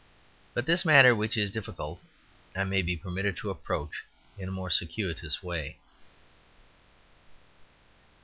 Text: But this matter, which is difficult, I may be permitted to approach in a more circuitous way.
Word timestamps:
But 0.55 0.65
this 0.65 0.83
matter, 0.83 1.13
which 1.13 1.37
is 1.37 1.51
difficult, 1.51 2.01
I 2.55 2.63
may 2.63 2.81
be 2.81 2.97
permitted 2.97 3.37
to 3.37 3.51
approach 3.51 4.03
in 4.35 4.49
a 4.49 4.51
more 4.51 4.71
circuitous 4.71 5.43
way. 5.43 5.77